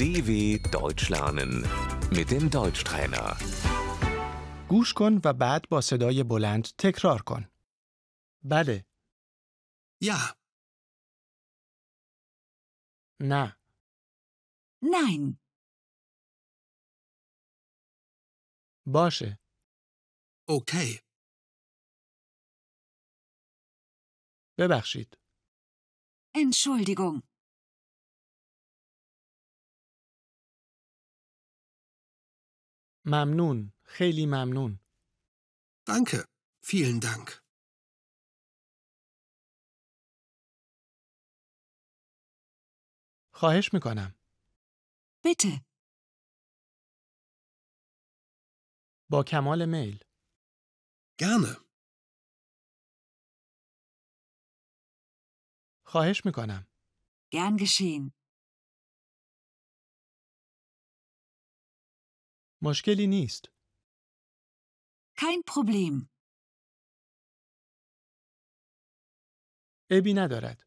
[0.00, 0.30] DW
[0.72, 1.52] Deutsch lernen
[2.16, 3.36] mit dem Deutschtrainer.
[4.68, 7.50] گوش کن و بعد با صدای بلند تکرار کن.
[8.44, 8.86] بله،
[10.04, 10.36] Ja,
[13.20, 13.56] نه،
[14.84, 15.36] Nein,
[18.86, 19.38] باشه،
[20.50, 21.00] okay,
[24.58, 25.18] ببخشید،
[26.36, 27.22] Entschuldigung,
[33.05, 34.79] ممنون، خیلی ممنون،
[35.89, 36.19] danke,
[36.69, 37.27] vielen Dank.
[43.33, 44.15] خواهش می‌کنم.
[45.23, 45.61] bitte,
[49.11, 50.03] با کمال میل،
[51.21, 51.53] Gerne,
[55.85, 56.67] خواهش می‌کنم.
[57.35, 58.20] gern geschehen.
[62.62, 63.44] مشکلی نیست.
[65.16, 66.08] Kein Problem.
[69.90, 70.66] عیبی ندارد.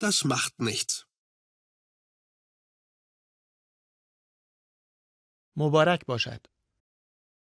[0.00, 1.08] das macht nichts.
[5.56, 6.46] مبارک باشد.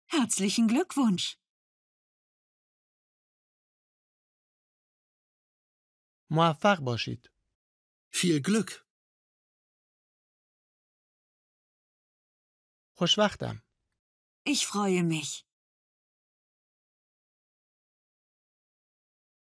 [0.07, 1.37] Herzlichen Glückwunsch.
[6.29, 7.31] موفق باشید.
[8.13, 8.84] Viel Glück.
[12.98, 13.62] خوشوقتم.
[14.48, 15.44] Ich freue mich.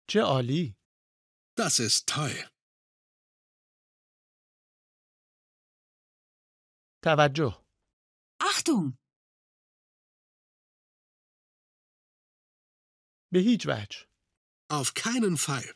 [0.08, 0.76] چه عالی.
[1.56, 2.50] Das ist toll.
[7.02, 7.64] توجه.
[8.40, 8.98] Achtung!
[13.32, 14.08] به هیچ وجه.
[14.72, 15.74] Auf keinen Fall.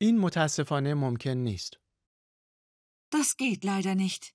[0.00, 1.81] این متاسفانه ممکن نیست.
[3.12, 4.34] Das geht leider nicht.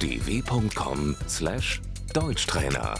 [0.00, 2.94] dw.com/deutschtrainer